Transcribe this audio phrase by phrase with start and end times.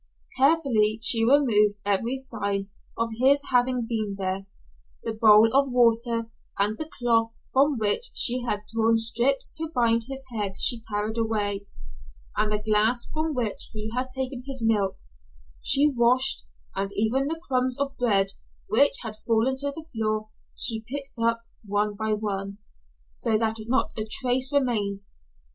[0.37, 4.47] Carefully she removed every sign of his having been there.
[5.03, 10.05] The bowl of water, and the cloth from which she had torn strips to bind
[10.07, 11.67] his head she carried away,
[12.35, 14.97] and the glass from which he had taken his milk,
[15.61, 18.31] she washed, and even the crumbs of bread
[18.69, 22.57] which had fallen to the floor she picked up one by one,
[23.11, 25.01] so that not a trace remained.